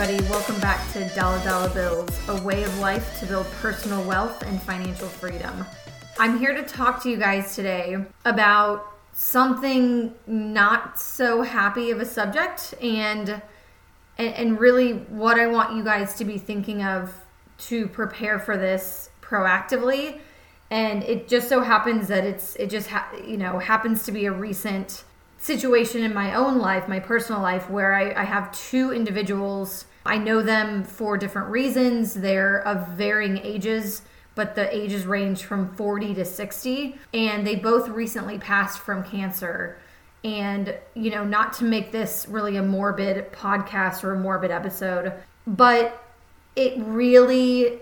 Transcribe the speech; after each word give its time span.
Everybody. 0.00 0.30
Welcome 0.30 0.58
back 0.60 0.90
to 0.94 1.06
Dollar 1.10 1.44
Dollar 1.44 1.68
Bills, 1.74 2.18
a 2.28 2.42
way 2.42 2.62
of 2.62 2.78
life 2.78 3.20
to 3.20 3.26
build 3.26 3.44
personal 3.60 4.02
wealth 4.04 4.42
and 4.44 4.62
financial 4.62 5.08
freedom. 5.08 5.66
I'm 6.18 6.38
here 6.38 6.54
to 6.54 6.62
talk 6.62 7.02
to 7.02 7.10
you 7.10 7.18
guys 7.18 7.54
today 7.54 7.98
about 8.24 8.94
something 9.12 10.14
not 10.26 10.98
so 10.98 11.42
happy 11.42 11.90
of 11.90 12.00
a 12.00 12.06
subject 12.06 12.72
and, 12.80 13.42
and 14.16 14.58
really 14.58 14.94
what 14.94 15.38
I 15.38 15.48
want 15.48 15.76
you 15.76 15.84
guys 15.84 16.14
to 16.14 16.24
be 16.24 16.38
thinking 16.38 16.82
of 16.82 17.12
to 17.66 17.86
prepare 17.86 18.38
for 18.38 18.56
this 18.56 19.10
proactively. 19.20 20.18
And 20.70 21.02
it 21.02 21.28
just 21.28 21.46
so 21.46 21.60
happens 21.60 22.08
that 22.08 22.24
it's 22.24 22.56
it 22.56 22.70
just 22.70 22.88
ha- 22.88 23.12
you 23.22 23.36
know 23.36 23.58
happens 23.58 24.04
to 24.04 24.12
be 24.12 24.24
a 24.24 24.32
recent 24.32 25.04
situation 25.40 26.04
in 26.04 26.12
my 26.12 26.34
own 26.34 26.58
life, 26.58 26.86
my 26.86 27.00
personal 27.00 27.40
life, 27.40 27.68
where 27.68 27.94
I, 27.94 28.12
I 28.20 28.24
have 28.24 28.52
two 28.52 28.92
individuals. 28.92 29.86
I 30.04 30.18
know 30.18 30.42
them 30.42 30.84
for 30.84 31.16
different 31.16 31.48
reasons. 31.48 32.14
They're 32.14 32.60
of 32.68 32.88
varying 32.88 33.38
ages, 33.38 34.02
but 34.34 34.54
the 34.54 34.74
ages 34.74 35.06
range 35.06 35.44
from 35.44 35.74
40 35.74 36.14
to 36.14 36.24
60. 36.26 36.98
And 37.14 37.46
they 37.46 37.56
both 37.56 37.88
recently 37.88 38.38
passed 38.38 38.80
from 38.80 39.02
cancer. 39.02 39.78
And, 40.22 40.74
you 40.94 41.10
know, 41.10 41.24
not 41.24 41.54
to 41.54 41.64
make 41.64 41.90
this 41.90 42.26
really 42.28 42.58
a 42.58 42.62
morbid 42.62 43.32
podcast 43.32 44.04
or 44.04 44.12
a 44.12 44.18
morbid 44.18 44.50
episode, 44.50 45.14
but 45.46 46.04
it 46.54 46.74
really, 46.76 47.80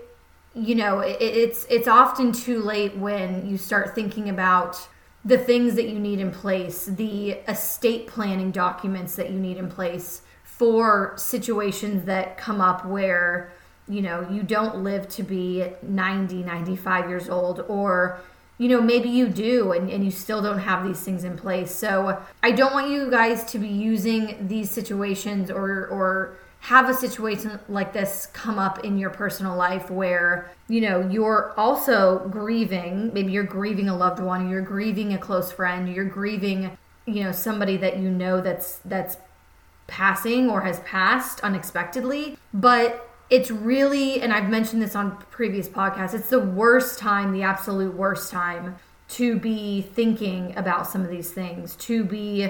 you 0.55 0.75
know, 0.75 0.99
it, 0.99 1.17
it's 1.19 1.65
it's 1.69 1.89
often 1.89 2.31
too 2.31 2.61
late 2.61 2.95
when 2.95 3.49
you 3.49 3.57
start 3.57 3.93
thinking 3.93 4.29
about 4.29 4.87
the 5.25 5.37
things 5.37 5.75
that 5.75 5.89
you 5.89 5.99
need 5.99 6.19
in 6.19 6.31
place, 6.31 6.85
the 6.85 7.31
estate 7.47 8.07
planning 8.07 8.51
documents 8.51 9.15
that 9.15 9.29
you 9.29 9.39
need 9.39 9.57
in 9.57 9.69
place 9.69 10.21
for 10.43 11.13
situations 11.17 12.05
that 12.05 12.37
come 12.37 12.61
up 12.61 12.85
where 12.85 13.51
you 13.87 14.01
know 14.01 14.27
you 14.29 14.43
don't 14.43 14.83
live 14.83 15.07
to 15.07 15.23
be 15.23 15.65
90 15.81 16.43
95 16.43 17.09
years 17.09 17.29
old 17.29 17.61
or 17.67 18.19
you 18.57 18.67
know 18.67 18.81
maybe 18.81 19.09
you 19.09 19.27
do 19.29 19.71
and, 19.71 19.89
and 19.89 20.03
you 20.03 20.11
still 20.11 20.41
don't 20.41 20.59
have 20.59 20.85
these 20.85 20.99
things 20.99 21.23
in 21.23 21.37
place. 21.37 21.73
So 21.73 22.21
i 22.43 22.51
don't 22.51 22.73
want 22.73 22.89
you 22.89 23.09
guys 23.09 23.43
to 23.51 23.59
be 23.59 23.67
using 23.67 24.47
these 24.47 24.69
situations 24.69 25.49
or 25.49 25.87
or 25.87 26.37
have 26.61 26.89
a 26.89 26.93
situation 26.93 27.59
like 27.69 27.93
this 27.93 28.27
come 28.33 28.59
up 28.59 28.83
in 28.83 28.97
your 28.97 29.09
personal 29.09 29.55
life 29.55 29.89
where 29.89 30.51
you 30.67 30.81
know 30.81 31.07
you're 31.09 31.53
also 31.57 32.27
grieving 32.29 33.11
maybe 33.13 33.31
you're 33.31 33.43
grieving 33.43 33.87
a 33.87 33.95
loved 33.95 34.19
one 34.19 34.49
you're 34.49 34.61
grieving 34.61 35.13
a 35.13 35.17
close 35.17 35.51
friend 35.51 35.87
you're 35.87 36.03
grieving 36.03 36.77
you 37.05 37.23
know 37.23 37.31
somebody 37.31 37.77
that 37.77 37.97
you 37.97 38.09
know 38.09 38.41
that's 38.41 38.79
that's 38.85 39.17
passing 39.89 40.49
or 40.49 40.61
has 40.61 40.79
passed 40.81 41.41
unexpectedly. 41.41 42.37
But 42.53 43.09
it's 43.29 43.51
really 43.51 44.21
and 44.21 44.31
I've 44.31 44.49
mentioned 44.49 44.81
this 44.81 44.95
on 44.95 45.17
previous 45.29 45.67
podcasts 45.67 46.13
it's 46.15 46.29
the 46.29 46.39
worst 46.39 46.97
time 46.97 47.31
the 47.31 47.43
absolute 47.43 47.93
worst 47.93 48.31
time 48.31 48.75
to 49.09 49.37
be 49.37 49.81
thinking 49.81 50.55
about 50.57 50.87
some 50.87 51.01
of 51.03 51.09
these 51.09 51.31
things 51.31 51.75
to 51.75 52.03
be 52.03 52.49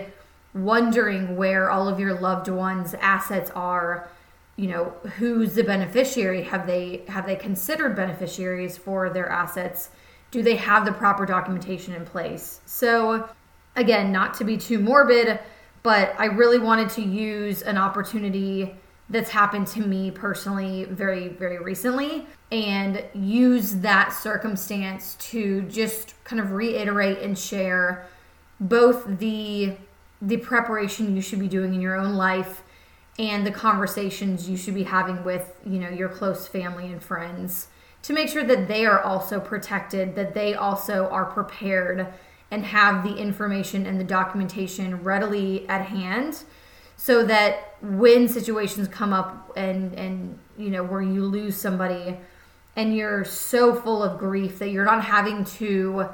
wondering 0.53 1.35
where 1.35 1.69
all 1.69 1.87
of 1.87 1.99
your 1.99 2.13
loved 2.13 2.47
ones 2.47 2.93
assets 2.95 3.51
are. 3.51 4.09
You 4.55 4.67
know 4.67 4.93
who's 5.17 5.55
the 5.55 5.63
beneficiary? 5.63 6.43
Have 6.43 6.67
they 6.67 7.03
have 7.07 7.25
they 7.25 7.35
considered 7.35 7.95
beneficiaries 7.95 8.77
for 8.77 9.09
their 9.09 9.29
assets? 9.29 9.89
Do 10.31 10.43
they 10.43 10.57
have 10.57 10.85
the 10.85 10.91
proper 10.91 11.25
documentation 11.25 11.93
in 11.93 12.05
place? 12.05 12.61
So 12.65 13.29
again 13.75 14.11
not 14.11 14.33
to 14.35 14.43
be 14.43 14.57
too 14.57 14.79
morbid 14.79 15.39
but 15.83 16.13
i 16.17 16.25
really 16.25 16.59
wanted 16.59 16.89
to 16.89 17.01
use 17.01 17.61
an 17.61 17.77
opportunity 17.77 18.75
that's 19.09 19.29
happened 19.29 19.65
to 19.65 19.79
me 19.81 20.11
personally 20.11 20.85
very 20.85 21.29
very 21.29 21.59
recently 21.59 22.25
and 22.51 23.03
use 23.13 23.75
that 23.75 24.09
circumstance 24.09 25.15
to 25.15 25.61
just 25.63 26.21
kind 26.23 26.41
of 26.41 26.51
reiterate 26.51 27.19
and 27.19 27.37
share 27.37 28.07
both 28.59 29.05
the 29.19 29.75
the 30.21 30.37
preparation 30.37 31.15
you 31.15 31.21
should 31.21 31.39
be 31.39 31.47
doing 31.47 31.73
in 31.73 31.81
your 31.81 31.95
own 31.95 32.15
life 32.15 32.63
and 33.17 33.45
the 33.45 33.51
conversations 33.51 34.49
you 34.49 34.57
should 34.57 34.73
be 34.73 34.83
having 34.83 35.23
with 35.23 35.53
you 35.65 35.79
know 35.79 35.89
your 35.89 36.09
close 36.09 36.47
family 36.47 36.87
and 36.87 37.01
friends 37.03 37.67
to 38.01 38.13
make 38.13 38.29
sure 38.29 38.43
that 38.43 38.67
they 38.67 38.85
are 38.85 39.01
also 39.01 39.39
protected 39.39 40.15
that 40.15 40.33
they 40.33 40.53
also 40.53 41.07
are 41.09 41.25
prepared 41.25 42.07
and 42.51 42.65
have 42.65 43.03
the 43.03 43.15
information 43.15 43.85
and 43.85 43.99
the 43.99 44.03
documentation 44.03 45.03
readily 45.03 45.67
at 45.69 45.85
hand 45.85 46.43
so 46.97 47.23
that 47.23 47.75
when 47.81 48.27
situations 48.27 48.87
come 48.87 49.13
up 49.13 49.51
and 49.55 49.93
and 49.93 50.37
you 50.57 50.69
know 50.69 50.83
where 50.83 51.01
you 51.01 51.23
lose 51.25 51.55
somebody 51.55 52.17
and 52.75 52.95
you're 52.95 53.25
so 53.25 53.75
full 53.75 54.03
of 54.03 54.17
grief 54.17 54.59
that 54.59 54.69
you're 54.69 54.85
not 54.85 55.03
having 55.03 55.43
to 55.43 56.05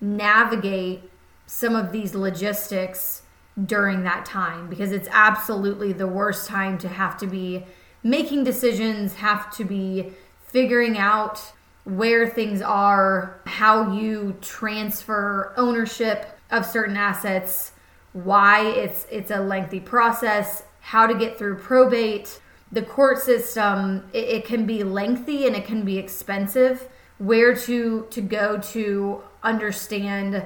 navigate 0.00 1.02
some 1.46 1.74
of 1.76 1.92
these 1.92 2.14
logistics 2.14 3.21
during 3.66 4.02
that 4.04 4.24
time 4.24 4.68
because 4.68 4.92
it's 4.92 5.08
absolutely 5.10 5.92
the 5.92 6.06
worst 6.06 6.48
time 6.48 6.78
to 6.78 6.88
have 6.88 7.18
to 7.18 7.26
be 7.26 7.64
making 8.02 8.44
decisions, 8.44 9.14
have 9.14 9.54
to 9.56 9.64
be 9.64 10.12
figuring 10.46 10.98
out 10.98 11.52
where 11.84 12.28
things 12.28 12.62
are, 12.62 13.40
how 13.46 13.92
you 13.92 14.36
transfer 14.40 15.52
ownership 15.56 16.38
of 16.50 16.64
certain 16.64 16.96
assets, 16.96 17.72
why 18.12 18.60
it's 18.62 19.06
it's 19.10 19.30
a 19.30 19.40
lengthy 19.40 19.80
process, 19.80 20.64
how 20.80 21.06
to 21.06 21.14
get 21.14 21.38
through 21.38 21.56
probate. 21.56 22.40
The 22.70 22.82
court 22.82 23.18
system 23.18 24.08
it, 24.12 24.28
it 24.28 24.44
can 24.44 24.66
be 24.66 24.84
lengthy 24.84 25.46
and 25.46 25.56
it 25.56 25.64
can 25.64 25.84
be 25.84 25.98
expensive. 25.98 26.88
Where 27.18 27.54
to 27.54 28.06
to 28.10 28.20
go 28.20 28.58
to 28.58 29.22
understand 29.42 30.44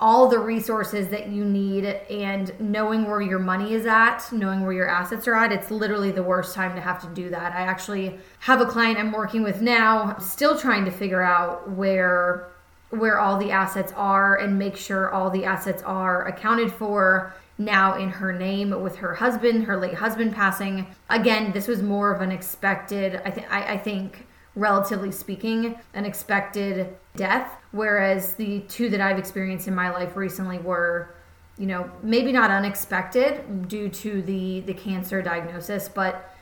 all 0.00 0.28
the 0.28 0.38
resources 0.38 1.08
that 1.08 1.28
you 1.28 1.44
need 1.44 1.84
and 1.84 2.58
knowing 2.58 3.04
where 3.04 3.20
your 3.20 3.38
money 3.38 3.74
is 3.74 3.84
at, 3.84 4.26
knowing 4.32 4.62
where 4.62 4.72
your 4.72 4.88
assets 4.88 5.28
are 5.28 5.34
at, 5.34 5.52
it's 5.52 5.70
literally 5.70 6.10
the 6.10 6.22
worst 6.22 6.54
time 6.54 6.74
to 6.74 6.80
have 6.80 7.00
to 7.02 7.08
do 7.08 7.28
that. 7.28 7.52
I 7.52 7.60
actually 7.60 8.18
have 8.40 8.60
a 8.60 8.66
client 8.66 8.98
I'm 8.98 9.12
working 9.12 9.42
with 9.42 9.60
now, 9.60 10.16
still 10.18 10.58
trying 10.58 10.84
to 10.86 10.90
figure 10.90 11.22
out 11.22 11.70
where 11.70 12.48
where 12.90 13.20
all 13.20 13.38
the 13.38 13.52
assets 13.52 13.92
are 13.94 14.36
and 14.38 14.58
make 14.58 14.76
sure 14.76 15.12
all 15.12 15.30
the 15.30 15.44
assets 15.44 15.80
are 15.84 16.26
accounted 16.26 16.72
for 16.72 17.32
now 17.56 17.96
in 17.96 18.08
her 18.08 18.32
name 18.32 18.82
with 18.82 18.96
her 18.96 19.14
husband, 19.14 19.64
her 19.64 19.76
late 19.76 19.94
husband 19.94 20.34
passing. 20.34 20.86
Again, 21.08 21.52
this 21.52 21.68
was 21.68 21.82
more 21.82 22.12
of 22.12 22.20
an 22.20 22.32
expected, 22.32 23.20
I, 23.24 23.30
th- 23.30 23.46
I, 23.48 23.74
I 23.74 23.78
think, 23.78 24.26
relatively 24.56 25.12
speaking, 25.12 25.78
an 25.94 26.04
expected 26.04 26.96
death. 27.16 27.56
Whereas 27.72 28.34
the 28.34 28.60
two 28.60 28.88
that 28.90 29.00
I've 29.00 29.18
experienced 29.18 29.68
in 29.68 29.74
my 29.74 29.90
life 29.90 30.16
recently 30.16 30.58
were, 30.58 31.14
you 31.58 31.66
know, 31.66 31.90
maybe 32.02 32.32
not 32.32 32.50
unexpected 32.50 33.68
due 33.68 33.88
to 33.88 34.22
the 34.22 34.60
the 34.60 34.74
cancer 34.74 35.22
diagnosis, 35.22 35.88
but 35.88 36.34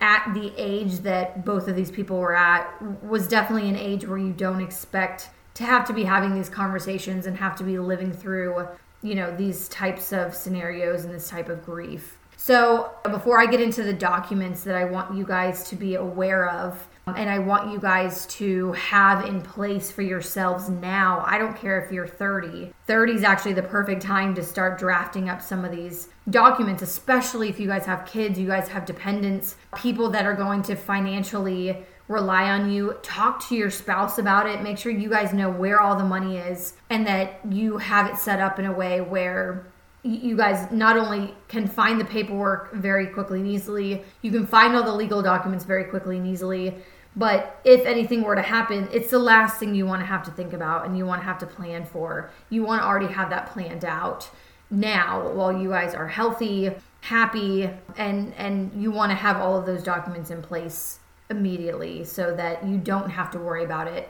at 0.00 0.32
the 0.34 0.52
age 0.56 0.98
that 0.98 1.44
both 1.44 1.68
of 1.68 1.76
these 1.76 1.90
people 1.90 2.18
were 2.18 2.34
at 2.34 2.82
was 3.04 3.28
definitely 3.28 3.68
an 3.68 3.76
age 3.76 4.06
where 4.06 4.18
you 4.18 4.32
don't 4.32 4.60
expect 4.60 5.30
to 5.54 5.64
have 5.64 5.86
to 5.86 5.92
be 5.92 6.04
having 6.04 6.34
these 6.34 6.48
conversations 6.48 7.26
and 7.26 7.36
have 7.36 7.54
to 7.56 7.64
be 7.64 7.78
living 7.78 8.12
through, 8.12 8.66
you 9.02 9.14
know, 9.14 9.34
these 9.36 9.68
types 9.68 10.12
of 10.12 10.34
scenarios 10.34 11.04
and 11.04 11.14
this 11.14 11.28
type 11.28 11.48
of 11.48 11.64
grief. 11.64 12.18
So, 12.36 12.90
before 13.04 13.38
I 13.38 13.46
get 13.46 13.60
into 13.60 13.84
the 13.84 13.92
documents 13.92 14.64
that 14.64 14.74
I 14.74 14.84
want 14.84 15.16
you 15.16 15.24
guys 15.24 15.68
to 15.68 15.76
be 15.76 15.94
aware 15.94 16.48
of, 16.48 16.88
and 17.06 17.28
I 17.28 17.38
want 17.40 17.72
you 17.72 17.80
guys 17.80 18.26
to 18.26 18.72
have 18.72 19.24
in 19.24 19.42
place 19.42 19.90
for 19.90 20.02
yourselves 20.02 20.68
now. 20.68 21.24
I 21.26 21.36
don't 21.38 21.56
care 21.56 21.80
if 21.80 21.90
you're 21.90 22.06
30. 22.06 22.72
30 22.86 23.12
is 23.12 23.24
actually 23.24 23.54
the 23.54 23.62
perfect 23.62 24.02
time 24.02 24.34
to 24.36 24.42
start 24.42 24.78
drafting 24.78 25.28
up 25.28 25.42
some 25.42 25.64
of 25.64 25.72
these 25.72 26.08
documents, 26.30 26.82
especially 26.82 27.48
if 27.48 27.58
you 27.58 27.66
guys 27.66 27.86
have 27.86 28.06
kids, 28.06 28.38
you 28.38 28.46
guys 28.46 28.68
have 28.68 28.86
dependents, 28.86 29.56
people 29.76 30.10
that 30.10 30.26
are 30.26 30.34
going 30.34 30.62
to 30.62 30.76
financially 30.76 31.84
rely 32.08 32.50
on 32.50 32.70
you. 32.70 32.96
Talk 33.02 33.48
to 33.48 33.56
your 33.56 33.70
spouse 33.70 34.18
about 34.18 34.46
it. 34.46 34.62
Make 34.62 34.78
sure 34.78 34.92
you 34.92 35.08
guys 35.08 35.32
know 35.32 35.50
where 35.50 35.80
all 35.80 35.96
the 35.96 36.04
money 36.04 36.36
is 36.36 36.74
and 36.90 37.06
that 37.06 37.40
you 37.50 37.78
have 37.78 38.06
it 38.06 38.16
set 38.16 38.40
up 38.40 38.58
in 38.58 38.66
a 38.66 38.72
way 38.72 39.00
where 39.00 39.66
you 40.02 40.36
guys 40.36 40.70
not 40.72 40.96
only 40.96 41.34
can 41.48 41.66
find 41.68 42.00
the 42.00 42.04
paperwork 42.04 42.72
very 42.74 43.06
quickly 43.06 43.38
and 43.38 43.48
easily, 43.48 44.02
you 44.22 44.30
can 44.32 44.46
find 44.46 44.74
all 44.74 44.82
the 44.82 44.92
legal 44.92 45.22
documents 45.22 45.64
very 45.64 45.84
quickly 45.84 46.18
and 46.18 46.26
easily. 46.26 46.76
But 47.14 47.60
if 47.64 47.84
anything 47.86 48.22
were 48.22 48.34
to 48.34 48.42
happen, 48.42 48.88
it's 48.92 49.10
the 49.10 49.18
last 49.18 49.58
thing 49.58 49.74
you 49.74 49.86
want 49.86 50.00
to 50.00 50.06
have 50.06 50.24
to 50.24 50.30
think 50.30 50.54
about 50.54 50.86
and 50.86 50.96
you 50.96 51.06
want 51.06 51.20
to 51.20 51.26
have 51.26 51.38
to 51.38 51.46
plan 51.46 51.84
for. 51.84 52.30
You 52.48 52.64
want 52.64 52.82
to 52.82 52.86
already 52.86 53.12
have 53.12 53.30
that 53.30 53.48
planned 53.52 53.84
out 53.84 54.30
now 54.70 55.28
while 55.32 55.52
you 55.52 55.68
guys 55.68 55.94
are 55.94 56.08
healthy, 56.08 56.74
happy, 57.02 57.70
and 57.96 58.32
and 58.34 58.72
you 58.82 58.90
want 58.90 59.10
to 59.10 59.16
have 59.16 59.36
all 59.36 59.56
of 59.58 59.66
those 59.66 59.82
documents 59.82 60.30
in 60.30 60.42
place 60.42 60.98
immediately 61.30 62.04
so 62.04 62.34
that 62.34 62.66
you 62.66 62.78
don't 62.78 63.10
have 63.10 63.30
to 63.30 63.38
worry 63.38 63.64
about 63.64 63.86
it 63.86 64.08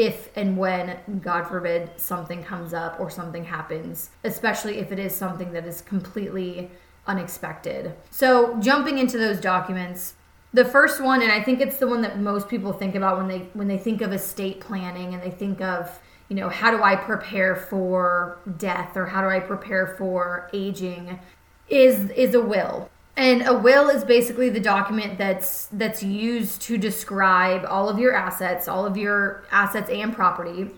if 0.00 0.30
and 0.34 0.56
when, 0.56 0.96
God 1.22 1.46
forbid, 1.46 1.90
something 1.96 2.42
comes 2.42 2.72
up 2.72 2.98
or 2.98 3.10
something 3.10 3.44
happens, 3.44 4.08
especially 4.24 4.78
if 4.78 4.90
it 4.92 4.98
is 4.98 5.14
something 5.14 5.52
that 5.52 5.66
is 5.66 5.82
completely 5.82 6.70
unexpected. 7.06 7.94
So, 8.10 8.58
jumping 8.60 8.96
into 8.96 9.18
those 9.18 9.40
documents, 9.40 10.14
the 10.54 10.64
first 10.64 11.02
one 11.02 11.20
and 11.20 11.30
I 11.30 11.42
think 11.42 11.60
it's 11.60 11.76
the 11.76 11.86
one 11.86 12.00
that 12.00 12.18
most 12.18 12.48
people 12.48 12.72
think 12.72 12.94
about 12.94 13.18
when 13.18 13.28
they 13.28 13.38
when 13.52 13.68
they 13.68 13.78
think 13.78 14.00
of 14.00 14.12
estate 14.12 14.60
planning 14.60 15.14
and 15.14 15.22
they 15.22 15.30
think 15.30 15.60
of 15.60 16.00
you 16.28 16.34
know 16.34 16.48
how 16.48 16.70
do 16.72 16.82
I 16.82 16.96
prepare 16.96 17.54
for 17.54 18.40
death 18.56 18.96
or 18.96 19.06
how 19.06 19.20
do 19.20 19.28
I 19.28 19.38
prepare 19.38 19.94
for 19.98 20.48
aging 20.52 21.20
is 21.68 22.10
is 22.10 22.34
a 22.34 22.40
will. 22.40 22.90
And 23.20 23.46
a 23.46 23.52
will 23.52 23.90
is 23.90 24.02
basically 24.02 24.48
the 24.48 24.60
document 24.60 25.18
that's 25.18 25.66
that's 25.72 26.02
used 26.02 26.62
to 26.62 26.78
describe 26.78 27.66
all 27.68 27.90
of 27.90 27.98
your 27.98 28.14
assets, 28.14 28.66
all 28.66 28.86
of 28.86 28.96
your 28.96 29.44
assets 29.52 29.90
and 29.90 30.14
property, 30.14 30.70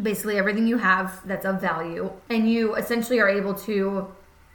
basically 0.00 0.38
everything 0.38 0.68
you 0.68 0.78
have 0.78 1.26
that's 1.26 1.44
of 1.44 1.60
value, 1.60 2.12
and 2.30 2.48
you 2.48 2.76
essentially 2.76 3.18
are 3.18 3.28
able 3.28 3.52
to 3.52 4.06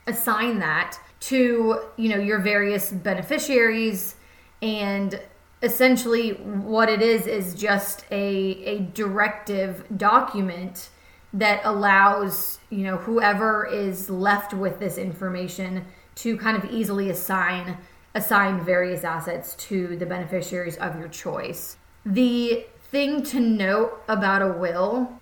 assign 0.07 0.59
that 0.59 0.97
to, 1.19 1.81
you 1.97 2.07
know, 2.07 2.17
your 2.17 2.39
various 2.39 2.93
beneficiaries. 2.93 4.15
And 4.61 5.19
essentially 5.61 6.29
what 6.31 6.87
it 6.87 7.01
is 7.01 7.27
is 7.27 7.55
just 7.55 8.05
a 8.09 8.63
a 8.63 8.79
directive 8.93 9.83
document 9.97 10.91
that 11.33 11.59
allows, 11.65 12.59
you 12.69 12.85
know, 12.85 12.95
whoever 12.95 13.65
is 13.65 14.09
left 14.09 14.53
with 14.53 14.79
this 14.79 14.97
information 14.97 15.85
to 16.17 16.37
kind 16.37 16.57
of 16.61 16.69
easily 16.71 17.09
assign 17.09 17.77
assign 18.15 18.59
various 18.65 19.03
assets 19.03 19.53
to 19.55 19.95
the 19.95 20.05
beneficiaries 20.05 20.75
of 20.77 20.97
your 20.97 21.07
choice. 21.07 21.77
The 22.03 22.65
thing 22.91 23.21
to 23.23 23.39
note 23.39 24.01
about 24.07 24.41
a 24.41 24.47
will 24.47 25.21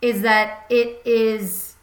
is 0.00 0.22
that 0.22 0.64
it 0.70 1.02
is 1.04 1.76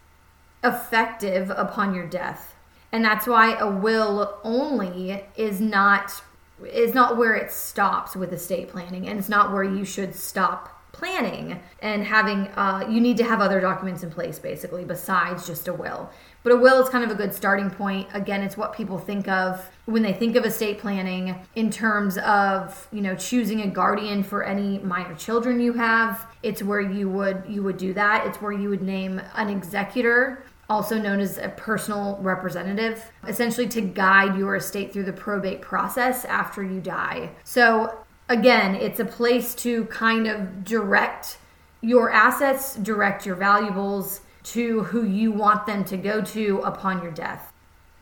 effective 0.63 1.51
upon 1.51 1.93
your 1.93 2.07
death. 2.07 2.55
And 2.91 3.05
that's 3.05 3.27
why 3.27 3.55
a 3.55 3.69
will 3.69 4.39
only 4.43 5.23
is 5.35 5.61
not 5.61 6.23
is 6.65 6.95
not 6.95 7.17
where 7.17 7.35
it 7.35 7.51
stops 7.51 8.15
with 8.15 8.33
estate 8.33 8.67
planning 8.69 9.07
and 9.07 9.19
it's 9.19 9.29
not 9.29 9.53
where 9.53 9.63
you 9.63 9.85
should 9.85 10.15
stop 10.15 10.77
planning 10.91 11.59
and 11.83 12.03
having 12.03 12.47
uh, 12.55 12.83
you 12.89 12.99
need 12.99 13.15
to 13.17 13.23
have 13.23 13.39
other 13.39 13.61
documents 13.61 14.01
in 14.01 14.09
place 14.09 14.39
basically 14.39 14.83
besides 14.83 15.45
just 15.45 15.67
a 15.67 15.73
will 15.73 16.09
but 16.47 16.55
a 16.55 16.59
will 16.59 16.81
is 16.81 16.87
kind 16.87 17.03
of 17.03 17.11
a 17.11 17.15
good 17.15 17.33
starting 17.33 17.69
point. 17.69 18.07
Again 18.13 18.41
it's 18.41 18.55
what 18.55 18.71
people 18.71 18.97
think 18.97 19.27
of 19.27 19.69
when 19.83 20.01
they 20.01 20.13
think 20.13 20.37
of 20.37 20.45
estate 20.45 20.79
planning 20.79 21.35
in 21.55 21.69
terms 21.69 22.17
of 22.19 22.87
you 22.93 23.01
know 23.01 23.15
choosing 23.15 23.63
a 23.63 23.67
guardian 23.67 24.23
for 24.23 24.43
any 24.43 24.79
minor 24.79 25.13
children 25.15 25.59
you 25.59 25.73
have. 25.73 26.25
It's 26.43 26.63
where 26.63 26.79
you 26.79 27.09
would 27.09 27.43
you 27.49 27.63
would 27.63 27.75
do 27.75 27.93
that. 27.95 28.25
It's 28.25 28.41
where 28.41 28.53
you 28.53 28.69
would 28.69 28.81
name 28.81 29.21
an 29.35 29.49
executor 29.49 30.45
also 30.69 30.97
known 30.97 31.19
as 31.19 31.37
a 31.37 31.49
personal 31.49 32.17
representative, 32.21 33.11
essentially 33.27 33.67
to 33.67 33.81
guide 33.81 34.37
your 34.37 34.55
estate 34.55 34.93
through 34.93 35.03
the 35.03 35.13
probate 35.13 35.61
process 35.61 36.25
after 36.25 36.63
you 36.63 36.81
die. 36.81 37.29
So, 37.45 38.05
again, 38.27 38.75
it's 38.75 38.99
a 38.99 39.05
place 39.05 39.55
to 39.55 39.85
kind 39.85 40.27
of 40.27 40.65
direct 40.65 41.37
your 41.79 42.11
assets, 42.11 42.75
direct 42.75 43.25
your 43.25 43.35
valuables 43.35 44.21
to 44.53 44.83
who 44.83 45.05
you 45.05 45.31
want 45.31 45.65
them 45.65 45.83
to 45.85 45.97
go 45.97 46.21
to 46.21 46.59
upon 46.59 47.01
your 47.01 47.11
death. 47.11 47.53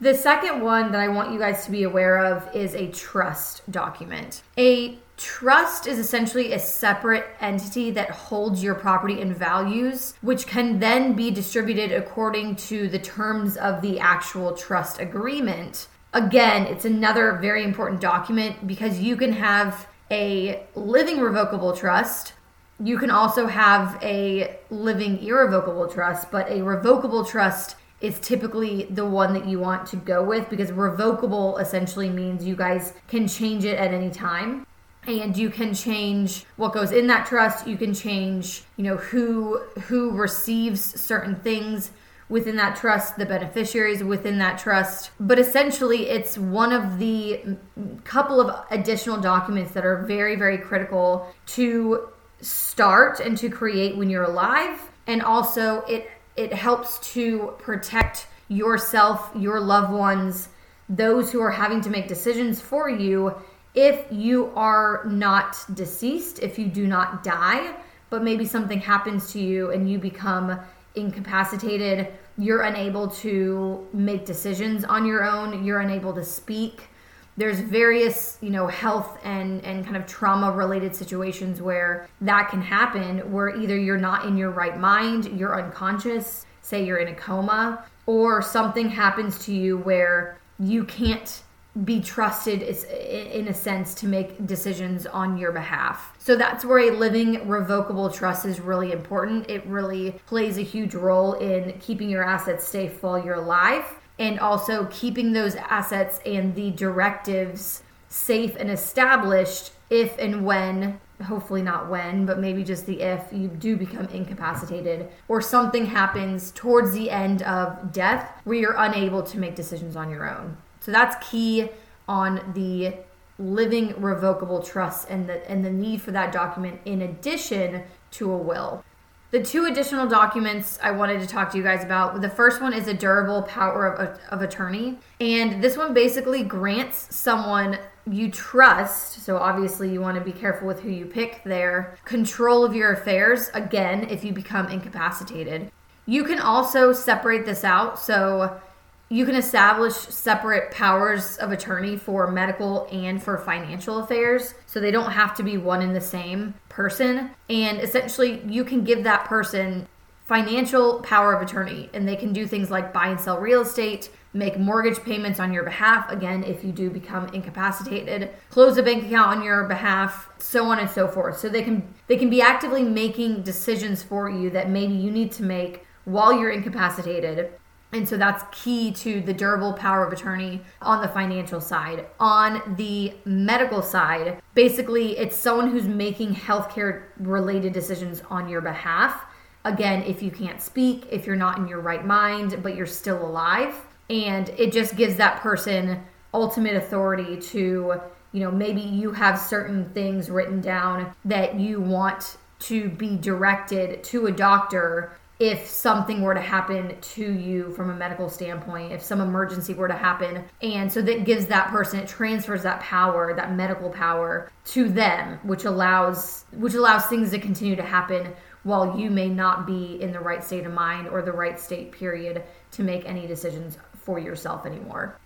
The 0.01 0.13
second 0.13 0.61
one 0.61 0.91
that 0.91 0.99
I 0.99 1.07
want 1.07 1.31
you 1.31 1.39
guys 1.39 1.65
to 1.65 1.71
be 1.71 1.83
aware 1.83 2.17
of 2.17 2.53
is 2.53 2.75
a 2.75 2.91
trust 2.91 3.69
document. 3.71 4.43
A 4.57 4.97
trust 5.17 5.87
is 5.87 5.97
essentially 5.97 6.51
a 6.51 6.59
separate 6.59 7.25
entity 7.39 7.91
that 7.91 8.11
holds 8.11 8.61
your 8.61 8.75
property 8.75 9.21
and 9.21 9.35
values, 9.35 10.13
which 10.21 10.47
can 10.47 10.79
then 10.79 11.13
be 11.13 11.31
distributed 11.31 11.93
according 11.93 12.57
to 12.57 12.89
the 12.89 12.99
terms 12.99 13.55
of 13.55 13.81
the 13.81 13.99
actual 13.99 14.53
trust 14.53 14.99
agreement. 14.99 15.87
Again, 16.13 16.65
it's 16.67 16.85
another 16.85 17.37
very 17.41 17.63
important 17.63 18.01
document 18.01 18.67
because 18.67 18.99
you 18.99 19.15
can 19.15 19.33
have 19.33 19.87
a 20.11 20.63
living 20.75 21.19
revocable 21.19 21.75
trust. 21.75 22.33
You 22.79 22.97
can 22.97 23.09
also 23.09 23.47
have 23.47 23.97
a 24.03 24.57
living 24.69 25.23
irrevocable 25.23 25.87
trust, 25.87 26.29
but 26.29 26.49
a 26.49 26.61
revocable 26.61 27.23
trust 27.23 27.75
is 28.01 28.19
typically 28.19 28.85
the 28.85 29.05
one 29.05 29.33
that 29.33 29.45
you 29.45 29.59
want 29.59 29.87
to 29.87 29.95
go 29.95 30.23
with 30.23 30.49
because 30.49 30.71
revocable 30.71 31.57
essentially 31.57 32.09
means 32.09 32.45
you 32.45 32.55
guys 32.55 32.93
can 33.07 33.27
change 33.27 33.63
it 33.63 33.77
at 33.77 33.93
any 33.93 34.09
time. 34.09 34.67
And 35.07 35.37
you 35.37 35.49
can 35.49 35.73
change 35.73 36.45
what 36.55 36.73
goes 36.73 36.91
in 36.91 37.07
that 37.07 37.27
trust. 37.27 37.67
You 37.67 37.77
can 37.77 37.93
change 37.93 38.63
you 38.75 38.83
know 38.83 38.97
who 38.97 39.59
who 39.83 40.11
receives 40.11 40.81
certain 40.99 41.35
things 41.35 41.91
within 42.27 42.55
that 42.55 42.75
trust 42.75 43.17
the 43.17 43.25
beneficiaries 43.25 44.03
within 44.03 44.39
that 44.39 44.57
trust. 44.57 45.11
But 45.19 45.37
essentially 45.37 46.09
it's 46.09 46.39
one 46.39 46.73
of 46.73 46.97
the 46.97 47.57
couple 48.03 48.41
of 48.41 48.65
additional 48.71 49.17
documents 49.17 49.73
that 49.73 49.85
are 49.85 49.97
very 49.97 50.35
very 50.35 50.57
critical 50.57 51.31
to 51.47 52.09
start 52.45 53.19
and 53.19 53.37
to 53.37 53.49
create 53.49 53.97
when 53.97 54.09
you're 54.09 54.23
alive 54.23 54.79
and 55.07 55.21
also 55.21 55.81
it 55.81 56.09
it 56.35 56.51
helps 56.53 56.99
to 57.13 57.53
protect 57.59 58.27
yourself, 58.49 59.31
your 59.35 59.59
loved 59.59 59.91
ones, 59.91 60.49
those 60.89 61.31
who 61.31 61.41
are 61.41 61.51
having 61.51 61.81
to 61.81 61.89
make 61.89 62.07
decisions 62.07 62.59
for 62.59 62.89
you 62.89 63.33
if 63.73 64.05
you 64.11 64.51
are 64.55 65.03
not 65.05 65.57
deceased, 65.73 66.39
if 66.39 66.59
you 66.59 66.67
do 66.67 66.87
not 66.87 67.23
die, 67.23 67.75
but 68.09 68.23
maybe 68.23 68.45
something 68.45 68.79
happens 68.79 69.31
to 69.31 69.39
you 69.39 69.71
and 69.71 69.89
you 69.89 69.97
become 69.97 70.59
incapacitated, 70.95 72.07
you're 72.37 72.61
unable 72.61 73.07
to 73.07 73.85
make 73.93 74.25
decisions 74.25 74.83
on 74.85 75.05
your 75.05 75.23
own, 75.23 75.63
you're 75.63 75.79
unable 75.79 76.13
to 76.13 76.23
speak. 76.23 76.89
There's 77.37 77.59
various, 77.59 78.37
you 78.41 78.49
know, 78.49 78.67
health 78.67 79.19
and 79.23 79.63
and 79.65 79.83
kind 79.83 79.97
of 79.97 80.05
trauma 80.07 80.51
related 80.51 80.95
situations 80.95 81.61
where 81.61 82.07
that 82.21 82.49
can 82.49 82.61
happen 82.61 83.19
where 83.31 83.49
either 83.55 83.77
you're 83.77 83.97
not 83.97 84.25
in 84.25 84.37
your 84.37 84.51
right 84.51 84.77
mind, 84.77 85.37
you're 85.37 85.61
unconscious, 85.61 86.45
say 86.61 86.85
you're 86.85 86.97
in 86.97 87.09
a 87.09 87.15
coma, 87.15 87.85
or 88.05 88.41
something 88.41 88.89
happens 88.89 89.37
to 89.45 89.53
you 89.53 89.77
where 89.77 90.37
you 90.59 90.85
can't 90.85 91.43
be 91.83 91.99
trusted 91.99 92.61
in 92.61 93.49
a 93.49 93.53
sense 93.53 93.93
to 93.95 94.07
make 94.07 94.47
decisions 94.47 95.05
on 95.05 95.37
your 95.37 95.51
behalf. 95.51 96.13
So 96.19 96.37
that's 96.37 96.63
where 96.63 96.79
a 96.79 96.91
living 96.91 97.49
revocable 97.49 98.09
trust 98.09 98.45
is 98.45 98.61
really 98.61 98.93
important. 98.93 99.49
It 99.49 99.65
really 99.65 100.11
plays 100.25 100.57
a 100.57 100.61
huge 100.61 100.95
role 100.95 101.33
in 101.33 101.77
keeping 101.81 102.09
your 102.09 102.23
assets 102.23 102.65
safe 102.65 103.03
while 103.03 103.21
you're 103.21 103.35
alive 103.35 103.83
and 104.17 104.39
also 104.39 104.85
keeping 104.91 105.33
those 105.33 105.55
assets 105.55 106.19
and 106.25 106.55
the 106.55 106.71
directives 106.71 107.83
safe 108.07 108.55
and 108.55 108.69
established 108.69 109.71
if 109.89 110.17
and 110.17 110.45
when 110.45 110.99
hopefully 111.23 111.61
not 111.61 111.89
when, 111.89 112.25
but 112.25 112.39
maybe 112.39 112.63
just 112.63 112.85
the 112.85 113.01
if 113.01 113.31
you 113.31 113.47
do 113.47 113.77
become 113.77 114.05
incapacitated 114.07 115.07
or 115.27 115.41
something 115.41 115.85
happens 115.85 116.51
towards 116.51 116.91
the 116.93 117.09
end 117.09 117.41
of 117.43 117.91
death 117.91 118.41
where 118.43 118.57
you're 118.57 118.75
unable 118.77 119.23
to 119.23 119.37
make 119.39 119.55
decisions 119.55 119.95
on 119.95 120.09
your 120.09 120.29
own. 120.29 120.57
So 120.81 120.91
that's 120.91 121.15
key 121.27 121.69
on 122.07 122.51
the 122.53 122.95
living 123.37 123.99
revocable 124.01 124.61
trust 124.61 125.09
and 125.09 125.27
the 125.27 125.49
and 125.49 125.63
the 125.65 125.69
need 125.69 126.01
for 126.01 126.11
that 126.11 126.31
document 126.31 126.79
in 126.85 127.01
addition 127.01 127.83
to 128.11 128.31
a 128.31 128.37
will. 128.37 128.83
The 129.31 129.43
two 129.43 129.65
additional 129.65 130.07
documents 130.07 130.79
I 130.81 130.91
wanted 130.91 131.19
to 131.19 131.27
talk 131.27 131.51
to 131.51 131.57
you 131.57 131.63
guys 131.63 131.83
about. 131.83 132.21
The 132.21 132.29
first 132.29 132.61
one 132.61 132.73
is 132.73 132.87
a 132.87 132.93
durable 132.93 133.41
power 133.43 133.87
of, 133.87 134.19
of 134.29 134.41
attorney. 134.41 134.97
And 135.19 135.63
this 135.63 135.75
one 135.75 135.93
basically 135.93 136.43
grants 136.43 137.13
someone 137.15 137.77
you 138.09 138.29
trust, 138.29 139.23
so 139.23 139.37
obviously 139.37 139.91
you 139.91 139.99
want 139.99 140.15
to 140.17 140.23
be 140.23 140.31
careful 140.31 140.67
with 140.67 140.81
who 140.81 140.89
you 140.89 141.05
pick 141.05 141.43
there, 141.43 141.97
control 142.05 142.63
of 142.63 142.75
your 142.75 142.93
affairs, 142.93 143.49
again, 143.55 144.07
if 144.09 144.23
you 144.23 144.31
become 144.31 144.67
incapacitated. 144.67 145.71
You 146.05 146.23
can 146.23 146.39
also 146.39 146.93
separate 146.93 147.45
this 147.45 147.63
out. 147.63 147.99
So 147.99 148.61
you 149.09 149.25
can 149.25 149.35
establish 149.35 149.93
separate 149.93 150.71
powers 150.71 151.37
of 151.37 151.51
attorney 151.51 151.95
for 151.95 152.31
medical 152.31 152.87
and 152.91 153.21
for 153.21 153.37
financial 153.37 153.99
affairs. 153.99 154.53
So 154.65 154.79
they 154.79 154.91
don't 154.91 155.11
have 155.11 155.35
to 155.37 155.43
be 155.43 155.57
one 155.57 155.81
and 155.81 155.95
the 155.95 156.01
same 156.01 156.53
person. 156.75 157.31
And 157.49 157.79
essentially, 157.79 158.41
you 158.45 158.65
can 158.65 158.83
give 158.83 159.03
that 159.05 159.25
person 159.25 159.87
financial 160.25 160.99
power 161.01 161.33
of 161.33 161.41
attorney 161.41 161.89
and 161.93 162.07
they 162.07 162.15
can 162.15 162.33
do 162.33 162.45
things 162.45 162.69
like 162.69 162.91
buy 162.91 163.07
and 163.07 163.19
sell 163.19 163.39
real 163.39 163.61
estate, 163.61 164.09
make 164.33 164.57
mortgage 164.57 165.01
payments 165.03 165.39
on 165.39 165.53
your 165.53 165.63
behalf 165.63 166.11
again 166.11 166.43
if 166.43 166.65
you 166.65 166.71
do 166.71 166.89
become 166.89 167.27
incapacitated, 167.27 168.31
close 168.49 168.75
a 168.77 168.83
bank 168.83 169.05
account 169.05 169.37
on 169.37 169.43
your 169.43 169.63
behalf, 169.65 170.27
so 170.39 170.65
on 170.65 170.79
and 170.79 170.89
so 170.89 171.07
forth. 171.07 171.37
So 171.37 171.47
they 171.47 171.61
can 171.61 171.93
they 172.07 172.17
can 172.17 172.29
be 172.29 172.41
actively 172.41 172.83
making 172.83 173.43
decisions 173.43 174.03
for 174.03 174.29
you 174.29 174.49
that 174.49 174.69
maybe 174.69 174.93
you 174.93 175.11
need 175.11 175.31
to 175.33 175.43
make 175.43 175.85
while 176.05 176.37
you're 176.37 176.51
incapacitated 176.51 177.51
and 177.95 178.07
so 178.07 178.17
that's 178.17 178.43
key 178.51 178.91
to 178.91 179.21
the 179.21 179.33
durable 179.33 179.73
power 179.73 180.05
of 180.05 180.11
attorney 180.11 180.61
on 180.81 181.01
the 181.01 181.07
financial 181.07 181.61
side. 181.61 182.05
On 182.19 182.75
the 182.75 183.13
medical 183.23 183.81
side, 183.81 184.41
basically, 184.53 185.17
it's 185.17 185.35
someone 185.35 185.71
who's 185.71 185.87
making 185.87 186.35
healthcare 186.35 187.03
related 187.17 187.71
decisions 187.71 188.21
on 188.29 188.49
your 188.49 188.59
behalf. 188.61 189.25
Again, 189.63 190.03
if 190.03 190.21
you 190.21 190.29
can't 190.29 190.61
speak, 190.61 191.07
if 191.09 191.25
you're 191.25 191.37
not 191.37 191.57
in 191.57 191.67
your 191.67 191.79
right 191.79 192.05
mind, 192.05 192.61
but 192.61 192.75
you're 192.75 192.85
still 192.85 193.25
alive, 193.25 193.73
and 194.09 194.49
it 194.49 194.73
just 194.73 194.95
gives 194.97 195.15
that 195.15 195.39
person 195.41 196.03
ultimate 196.33 196.75
authority 196.75 197.37
to 197.37 198.01
you 198.33 198.41
know 198.41 198.51
maybe 198.51 198.81
you 198.81 199.13
have 199.13 199.39
certain 199.39 199.89
things 199.91 200.29
written 200.29 200.59
down 200.59 201.15
that 201.23 201.57
you 201.57 201.79
want 201.79 202.35
to 202.59 202.89
be 202.89 203.15
directed 203.15 204.03
to 204.03 204.27
a 204.27 204.31
doctor 204.31 205.17
if 205.39 205.67
something 205.67 206.21
were 206.21 206.33
to 206.33 206.41
happen 206.41 206.95
to 207.01 207.33
you 207.33 207.71
from 207.71 207.89
a 207.89 207.93
medical 207.93 208.29
standpoint, 208.29 208.93
if 208.93 209.01
some 209.01 209.19
emergency 209.19 209.73
were 209.73 209.87
to 209.87 209.95
happen. 209.95 210.45
And 210.61 210.91
so 210.91 211.01
that 211.01 211.25
gives 211.25 211.47
that 211.47 211.67
person, 211.69 211.99
it 211.99 212.07
transfers 212.07 212.63
that 212.63 212.79
power, 212.79 213.33
that 213.33 213.53
medical 213.53 213.89
power 213.89 214.49
to 214.65 214.87
them, 214.87 215.39
which 215.43 215.65
allows 215.65 216.45
which 216.51 216.73
allows 216.73 217.05
things 217.07 217.31
to 217.31 217.39
continue 217.39 217.75
to 217.75 217.83
happen 217.83 218.33
while 218.63 218.97
you 218.97 219.11
may 219.11 219.29
not 219.29 219.67
be 219.67 220.01
in 220.01 220.11
the 220.11 220.19
right 220.19 220.43
state 220.43 220.65
of 220.65 220.73
mind 220.73 221.07
or 221.07 221.21
the 221.21 221.31
right 221.31 221.59
state 221.59 221.91
period 221.91 222.43
to 222.71 222.83
make 222.83 223.05
any 223.05 223.27
decisions 223.27 223.77
for 223.93 224.17
yourself 224.17 224.65
anymore. 224.65 225.19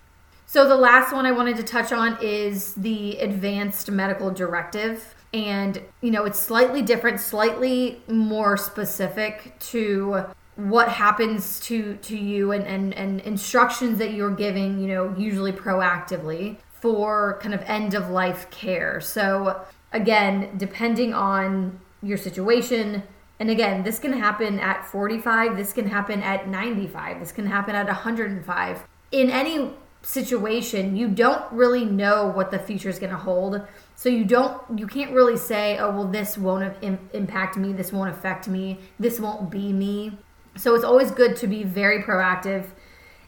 So 0.50 0.66
the 0.66 0.74
last 0.74 1.12
one 1.12 1.26
I 1.26 1.30
wanted 1.30 1.58
to 1.58 1.62
touch 1.62 1.92
on 1.92 2.18
is 2.20 2.74
the 2.74 3.16
advanced 3.18 3.88
medical 3.88 4.32
directive. 4.32 5.14
And 5.32 5.80
you 6.00 6.10
know 6.10 6.24
it's 6.24 6.40
slightly 6.40 6.82
different 6.82 7.20
slightly 7.20 8.02
more 8.08 8.56
specific 8.56 9.56
to 9.70 10.24
what 10.56 10.88
happens 10.88 11.60
to 11.60 11.94
to 11.98 12.16
you 12.16 12.50
and, 12.50 12.66
and 12.66 12.92
and 12.94 13.20
instructions 13.20 13.98
that 13.98 14.12
you're 14.12 14.34
giving 14.34 14.80
you 14.80 14.88
know 14.88 15.14
usually 15.16 15.52
proactively 15.52 16.56
for 16.72 17.38
kind 17.40 17.54
of 17.54 17.62
end 17.66 17.94
of 17.94 18.10
life 18.10 18.50
care. 18.50 19.00
So 19.00 19.60
again 19.92 20.58
depending 20.58 21.14
on 21.14 21.78
your 22.02 22.18
situation 22.18 23.04
and 23.38 23.50
again 23.50 23.84
this 23.84 24.00
can 24.00 24.14
happen 24.14 24.58
at 24.58 24.84
45 24.84 25.56
this 25.56 25.72
can 25.72 25.86
happen 25.86 26.20
at 26.22 26.48
95 26.48 27.20
this 27.20 27.30
can 27.30 27.46
happen 27.46 27.76
at 27.76 27.86
105 27.86 28.84
in 29.12 29.30
any 29.30 29.70
situation 30.02 30.96
you 30.96 31.08
don't 31.08 31.50
really 31.52 31.84
know 31.84 32.26
what 32.26 32.50
the 32.50 32.58
future 32.58 32.88
is 32.88 32.98
going 32.98 33.10
to 33.10 33.18
hold 33.18 33.60
so 34.00 34.08
you 34.08 34.24
don't, 34.24 34.62
you 34.78 34.86
can't 34.86 35.12
really 35.12 35.36
say, 35.36 35.76
oh, 35.76 35.90
well, 35.90 36.06
this 36.06 36.38
won't 36.38 36.74
Im- 36.80 37.10
impact 37.12 37.58
me, 37.58 37.74
this 37.74 37.92
won't 37.92 38.08
affect 38.08 38.48
me, 38.48 38.78
this 38.98 39.20
won't 39.20 39.50
be 39.50 39.74
me. 39.74 40.16
So 40.56 40.74
it's 40.74 40.84
always 40.84 41.10
good 41.10 41.36
to 41.36 41.46
be 41.46 41.64
very 41.64 42.02
proactive 42.02 42.64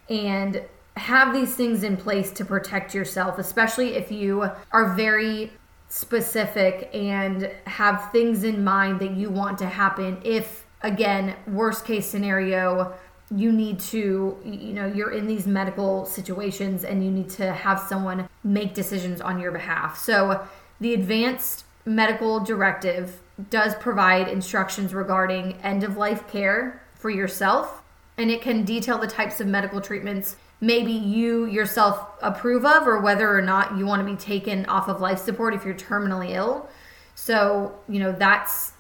and 0.09 0.63
have 0.97 1.35
these 1.35 1.55
things 1.55 1.83
in 1.83 1.99
place 1.99 2.31
to 2.31 2.47
protect 2.47 2.95
yourself, 2.95 3.39
especially 3.39 3.97
if 3.97 4.11
you 4.11 4.51
are 4.71 4.95
very 4.95 5.53
specific 5.91 6.89
and 6.95 7.51
have 7.67 8.11
things 8.11 8.43
in 8.43 8.65
mind 8.65 8.99
that 9.01 9.11
you 9.11 9.29
want 9.29 9.59
to 9.59 9.67
happen. 9.67 10.23
If, 10.25 10.65
again, 10.81 11.37
worst 11.47 11.85
case 11.85 12.07
scenario, 12.07 12.95
you 13.35 13.53
need 13.53 13.81
to, 13.81 14.37
you 14.45 14.73
know, 14.73 14.87
you're 14.87 15.13
in 15.13 15.27
these 15.27 15.47
medical 15.47 16.05
situations 16.05 16.85
and 16.85 17.05
you 17.05 17.11
need 17.11 17.31
to 17.31 17.53
have 17.53 17.81
someone 17.81 18.29
make 18.45 18.75
decisions 18.75 19.21
on 19.21 19.41
your 19.41 19.53
behalf. 19.53 19.99
So 19.99 20.47
the 20.81 20.95
Advanced 20.95 21.65
Medical 21.85 22.41
Directive 22.41 23.21
does 23.51 23.75
provide 23.77 24.29
instructions 24.29 24.93
regarding 24.93 25.55
end 25.63 25.83
of 25.83 25.97
life 25.97 26.29
care 26.29 26.83
for 26.95 27.11
yourself, 27.11 27.83
and 28.17 28.31
it 28.31 28.43
can 28.43 28.65
detail 28.65 28.99
the 28.99 29.07
types 29.07 29.41
of 29.41 29.47
medical 29.47 29.81
treatments 29.81 30.37
maybe 30.61 30.93
you 30.93 31.45
yourself 31.47 32.07
approve 32.23 32.65
of 32.65 32.87
or 32.87 33.01
whether 33.01 33.37
or 33.37 33.43
not 33.43 33.77
you 33.77 33.85
want 33.85 34.01
to 34.01 34.11
be 34.11 34.17
taken 34.17 34.65
off 34.67 34.89
of 34.89 35.01
life 35.01 35.19
support 35.19 35.53
if 35.55 35.65
you're 35.65 35.75
terminally 35.75 36.31
ill. 36.31 36.69
So, 37.17 37.75
you 37.89 37.99
know, 37.99 38.13
that's 38.13 38.73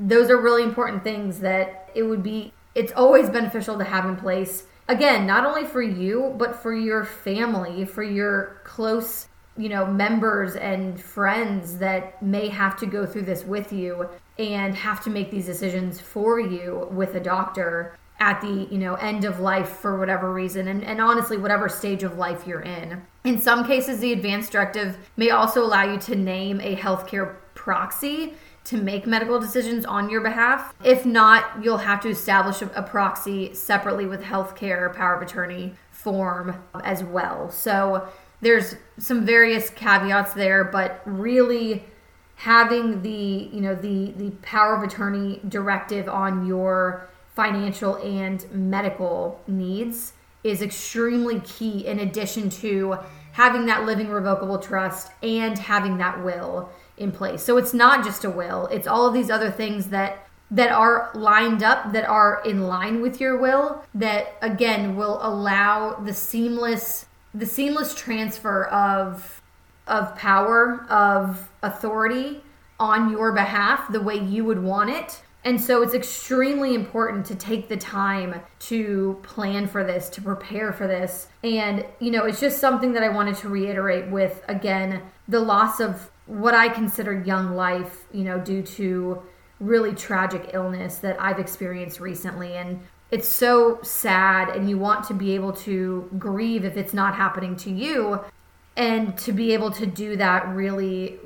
those 0.00 0.28
are 0.28 0.36
really 0.36 0.64
important 0.64 1.04
things 1.04 1.38
that 1.40 1.88
it 1.94 2.02
would 2.02 2.22
be 2.22 2.52
it's 2.74 2.92
always 2.92 3.30
beneficial 3.30 3.78
to 3.78 3.84
have 3.84 4.06
in 4.06 4.16
place. 4.16 4.64
Again, 4.88 5.26
not 5.26 5.44
only 5.44 5.64
for 5.64 5.82
you, 5.82 6.34
but 6.36 6.56
for 6.56 6.74
your 6.74 7.04
family, 7.04 7.84
for 7.84 8.02
your 8.02 8.60
close 8.64 9.28
you 9.56 9.68
know, 9.68 9.86
members 9.86 10.56
and 10.56 10.98
friends 10.98 11.76
that 11.78 12.22
may 12.22 12.48
have 12.48 12.76
to 12.78 12.86
go 12.86 13.04
through 13.04 13.22
this 13.22 13.44
with 13.44 13.72
you 13.72 14.08
and 14.38 14.74
have 14.74 15.02
to 15.04 15.10
make 15.10 15.30
these 15.30 15.44
decisions 15.44 16.00
for 16.00 16.40
you 16.40 16.88
with 16.90 17.14
a 17.14 17.20
doctor 17.20 17.98
at 18.20 18.40
the 18.42 18.68
you 18.70 18.78
know 18.78 18.94
end 18.96 19.24
of 19.24 19.40
life 19.40 19.68
for 19.68 19.98
whatever 19.98 20.32
reason 20.32 20.68
and, 20.68 20.84
and 20.84 21.00
honestly 21.00 21.38
whatever 21.38 21.70
stage 21.70 22.02
of 22.02 22.18
life 22.18 22.46
you're 22.46 22.60
in 22.60 23.02
in 23.24 23.40
some 23.40 23.66
cases 23.66 23.98
the 24.00 24.12
advanced 24.12 24.52
directive 24.52 24.98
may 25.16 25.30
also 25.30 25.64
allow 25.64 25.90
you 25.90 25.98
to 25.98 26.14
name 26.14 26.60
a 26.60 26.76
healthcare 26.76 27.36
proxy 27.54 28.34
to 28.70 28.76
make 28.76 29.04
medical 29.04 29.40
decisions 29.40 29.84
on 29.84 30.08
your 30.08 30.20
behalf. 30.20 30.72
If 30.84 31.04
not 31.04 31.62
you'll 31.62 31.78
have 31.78 32.00
to 32.02 32.08
establish 32.08 32.62
a, 32.62 32.82
proxy 32.82 33.52
separately 33.52 34.06
with 34.06 34.22
healthcare 34.22 34.94
power 34.94 35.16
of 35.16 35.22
attorney 35.22 35.74
form 35.90 36.54
as 36.84 37.02
well. 37.02 37.50
So 37.50 38.08
there's 38.40 38.76
some 38.96 39.26
various 39.26 39.70
caveats 39.70 40.34
there, 40.34 40.62
but 40.64 41.02
really 41.04 41.84
having 42.36 43.02
the 43.02 43.50
you 43.52 43.60
know 43.60 43.74
the 43.74 44.12
the 44.12 44.30
power 44.42 44.76
of 44.76 44.82
attorney 44.82 45.40
directive 45.48 46.08
on 46.08 46.46
your 46.46 47.08
financial 47.34 47.96
and 47.96 48.50
medical 48.52 49.40
needs 49.46 50.12
is 50.42 50.62
extremely 50.62 51.40
key 51.40 51.86
in 51.86 51.98
addition 51.98 52.48
to 52.48 52.96
having 53.32 53.66
that 53.66 53.84
living 53.84 54.08
revocable 54.08 54.58
trust 54.58 55.10
and 55.22 55.58
having 55.58 55.98
that 55.98 56.22
will 56.24 56.70
in 57.00 57.10
place. 57.10 57.42
So 57.42 57.56
it's 57.56 57.74
not 57.74 58.04
just 58.04 58.24
a 58.24 58.30
will, 58.30 58.66
it's 58.66 58.86
all 58.86 59.06
of 59.06 59.14
these 59.14 59.30
other 59.30 59.50
things 59.50 59.86
that 59.86 60.26
that 60.52 60.72
are 60.72 61.10
lined 61.14 61.62
up 61.62 61.92
that 61.92 62.04
are 62.04 62.42
in 62.44 62.66
line 62.66 63.00
with 63.00 63.20
your 63.20 63.38
will 63.38 63.84
that 63.94 64.34
again 64.42 64.96
will 64.96 65.18
allow 65.22 65.94
the 65.94 66.12
seamless 66.12 67.06
the 67.32 67.46
seamless 67.46 67.94
transfer 67.94 68.64
of 68.64 69.40
of 69.86 70.14
power 70.16 70.84
of 70.90 71.48
authority 71.62 72.42
on 72.80 73.10
your 73.10 73.32
behalf 73.32 73.90
the 73.92 74.00
way 74.00 74.16
you 74.16 74.44
would 74.44 74.62
want 74.62 74.90
it. 74.90 75.22
And 75.42 75.58
so 75.58 75.82
it's 75.82 75.94
extremely 75.94 76.74
important 76.74 77.24
to 77.26 77.34
take 77.34 77.68
the 77.68 77.76
time 77.76 78.42
to 78.60 79.18
plan 79.22 79.68
for 79.68 79.84
this 79.84 80.10
to 80.10 80.20
prepare 80.20 80.72
for 80.72 80.86
this. 80.86 81.28
And 81.42 81.86
you 81.98 82.10
know 82.10 82.24
it's 82.24 82.40
just 82.40 82.58
something 82.58 82.92
that 82.92 83.02
i 83.02 83.08
wanted 83.08 83.36
to 83.36 83.48
reiterate 83.48 84.10
with 84.10 84.42
again 84.48 85.02
the 85.28 85.40
loss 85.40 85.78
of 85.78 86.10
what 86.30 86.54
i 86.54 86.68
consider 86.68 87.22
young 87.22 87.56
life 87.56 88.06
you 88.12 88.22
know 88.22 88.38
due 88.38 88.62
to 88.62 89.20
really 89.58 89.92
tragic 89.94 90.50
illness 90.52 90.96
that 90.98 91.20
i've 91.20 91.38
experienced 91.38 92.00
recently. 92.00 92.56
And 92.56 92.80
it's 93.10 93.28
so 93.28 93.80
sad 93.82 94.50
and 94.50 94.70
you 94.70 94.78
want 94.78 95.06
to 95.08 95.14
be 95.14 95.34
able 95.34 95.52
to 95.52 96.08
grieve 96.18 96.64
if 96.64 96.76
it's 96.76 96.94
not 96.94 97.14
happening 97.14 97.56
to 97.56 97.70
you. 97.70 98.20
And 98.76 99.18
to 99.18 99.32
be 99.32 99.52
able 99.52 99.72
to 99.72 99.84
do 99.84 100.16
that 100.16 100.48
really 100.48 101.18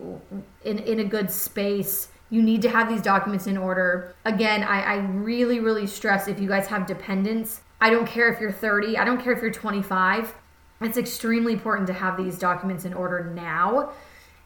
in, 0.64 0.78
in 0.78 1.00
a 1.00 1.04
good 1.04 1.30
space 1.30 2.08
you 2.30 2.42
need 2.42 2.62
to 2.62 2.70
have 2.70 2.88
these 2.88 3.02
documents 3.02 3.46
in 3.46 3.56
order. 3.56 4.16
Again 4.25 4.64
I, 4.64 4.82
I 4.82 4.94
really 4.96 5.61
really 5.61 5.87
stress 5.87 6.26
if 6.26 6.40
you 6.40 6.49
guys 6.49 6.66
have 6.68 6.87
dependents 6.87 7.61
i 7.80 7.90
don't 7.90 8.06
care 8.06 8.32
if 8.32 8.40
you're 8.40 8.50
30 8.50 8.96
i 8.96 9.04
don't 9.04 9.23
care 9.23 9.32
if 9.32 9.42
you're 9.42 9.50
25 9.50 10.34
it's 10.80 10.96
extremely 10.96 11.52
important 11.52 11.87
to 11.88 11.92
have 11.92 12.16
these 12.16 12.38
documents 12.38 12.84
in 12.84 12.94
order 12.94 13.32
now 13.34 13.92